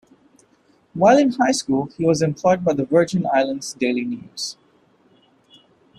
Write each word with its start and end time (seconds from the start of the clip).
While 0.95 1.19
in 1.19 1.29
high 1.33 1.51
school 1.51 1.85
he 1.95 2.03
was 2.07 2.23
employed 2.23 2.65
by 2.65 2.73
the 2.73 2.85
Virgin 2.85 3.27
Islands 3.31 3.73
Daily 3.75 4.03
News. 4.03 4.57